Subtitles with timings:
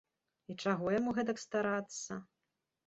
[0.53, 2.23] І чаго яму гэтак старацца?